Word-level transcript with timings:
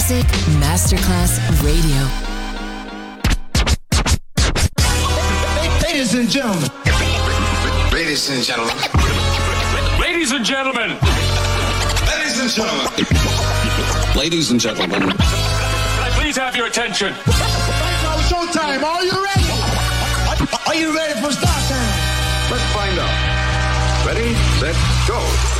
Music 0.00 0.26
Masterclass 0.58 1.36
Radio. 1.62 2.00
Ladies 5.82 6.14
and 6.14 6.30
gentlemen. 6.30 6.70
Ladies 7.92 8.30
and 8.30 8.42
gentlemen. 8.42 8.74
Ladies 10.00 10.32
and 10.32 10.42
gentlemen. 10.42 10.96
Ladies 12.08 12.40
and 12.40 12.50
gentlemen. 12.50 14.16
Ladies 14.16 14.50
and 14.50 14.58
gentlemen. 14.58 15.00
Can 15.02 15.20
I 15.20 16.10
please 16.18 16.38
have 16.38 16.56
your 16.56 16.66
attention? 16.66 17.12
Now 17.12 18.16
showtime. 18.24 18.82
Are 18.82 19.04
you 19.04 19.22
ready? 19.22 19.48
Are 20.66 20.74
you 20.74 20.96
ready 20.96 21.20
for 21.20 21.30
start 21.30 21.62
time? 21.68 22.50
Let's 22.50 22.64
find 22.72 22.98
out. 22.98 24.06
Ready, 24.06 24.32
set, 24.60 24.76
go. 25.06 25.59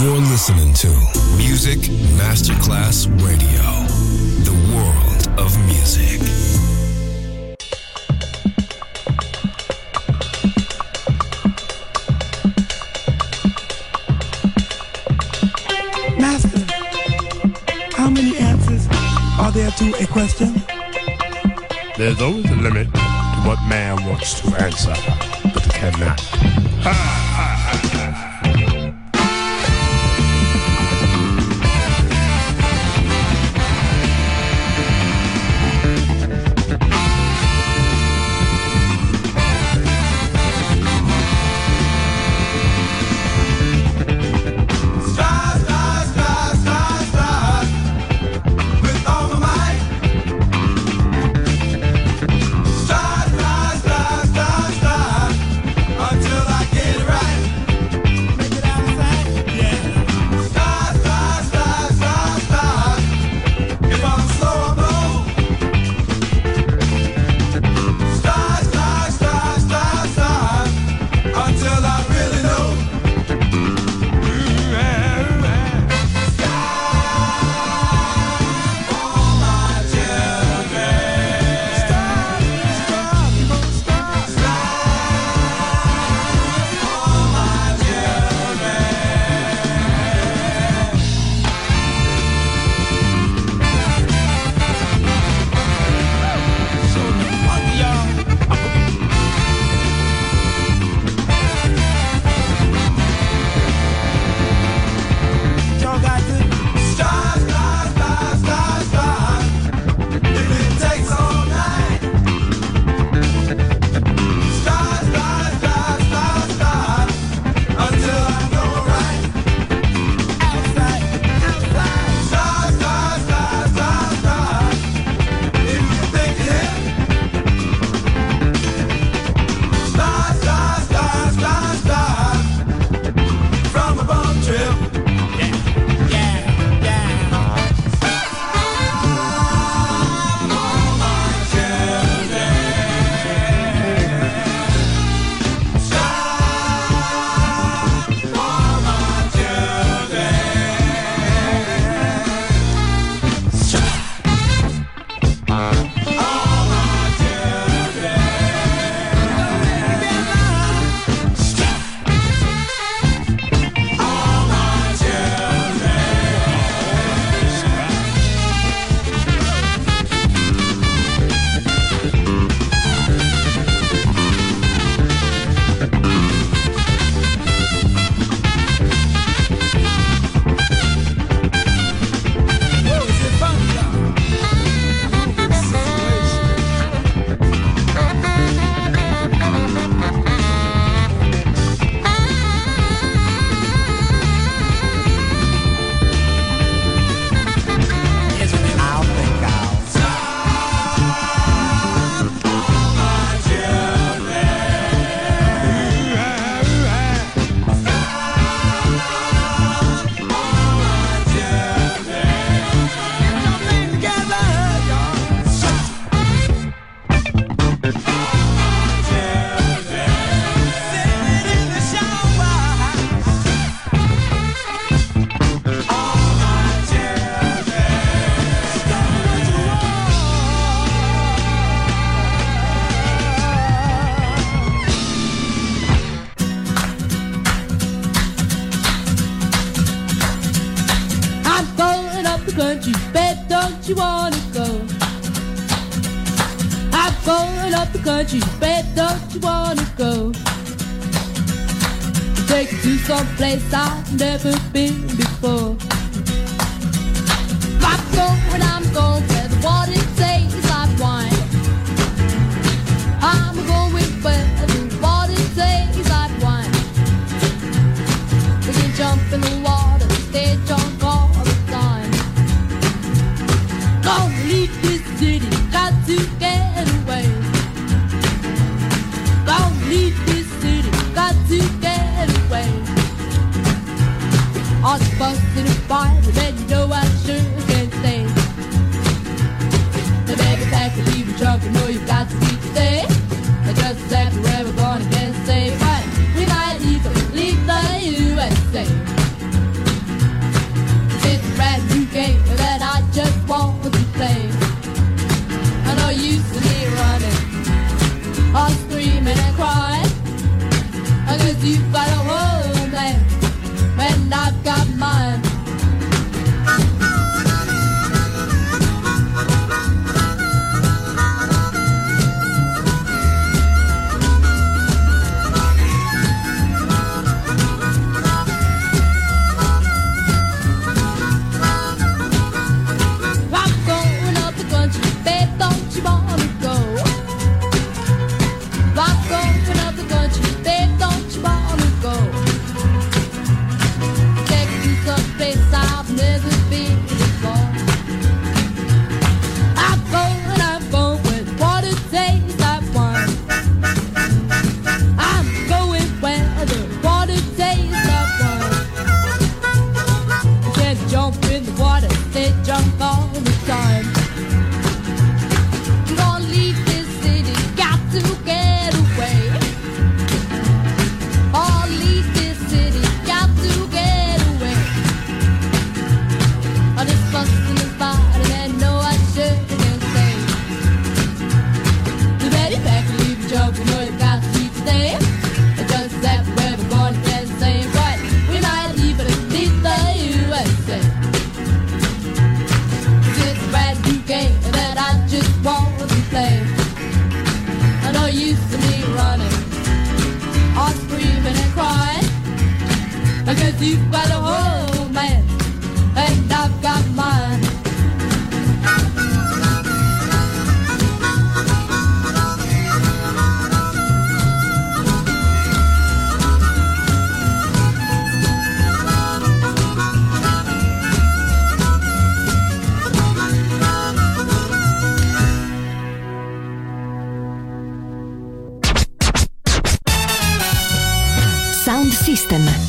You're 0.00 0.18
listening 0.18 0.72
to 0.74 0.86
Music 1.36 1.78
Masterclass 2.16 3.08
Radio, 3.20 3.66
the 4.44 4.54
world 4.72 5.40
of 5.40 5.58
music. 5.66 6.20
Master, 16.16 16.64
how 17.96 18.08
many 18.08 18.36
answers 18.38 18.86
are 19.40 19.50
there 19.50 19.72
to 19.72 20.00
a 20.00 20.06
question? 20.06 20.62
There's 21.96 22.22
always 22.22 22.48
a 22.48 22.54
limit 22.54 22.94
to 22.94 23.00
what 23.44 23.58
man 23.68 24.06
wants 24.06 24.40
to 24.42 24.46
answer, 24.62 24.94
but 25.52 25.64
cannot. 25.74 26.20
Ah! 26.86 27.27